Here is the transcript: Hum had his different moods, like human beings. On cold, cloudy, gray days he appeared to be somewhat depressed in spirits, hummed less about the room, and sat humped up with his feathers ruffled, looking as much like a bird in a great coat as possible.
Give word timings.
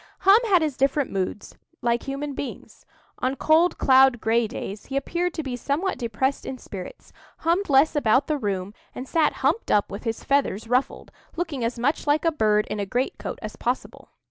Hum 0.21 0.39
had 0.47 0.63
his 0.63 0.77
different 0.77 1.11
moods, 1.11 1.53
like 1.83 2.01
human 2.07 2.33
beings. 2.33 2.87
On 3.19 3.35
cold, 3.35 3.77
cloudy, 3.77 4.17
gray 4.17 4.47
days 4.47 4.87
he 4.87 4.97
appeared 4.97 5.35
to 5.35 5.43
be 5.43 5.55
somewhat 5.55 5.99
depressed 5.99 6.43
in 6.43 6.57
spirits, 6.57 7.13
hummed 7.37 7.69
less 7.69 7.95
about 7.95 8.25
the 8.25 8.39
room, 8.39 8.73
and 8.95 9.07
sat 9.07 9.31
humped 9.45 9.69
up 9.69 9.91
with 9.91 10.03
his 10.03 10.23
feathers 10.23 10.67
ruffled, 10.67 11.11
looking 11.35 11.63
as 11.63 11.77
much 11.77 12.07
like 12.07 12.25
a 12.25 12.31
bird 12.31 12.65
in 12.71 12.79
a 12.79 12.85
great 12.87 13.19
coat 13.19 13.37
as 13.43 13.55
possible. 13.57 14.09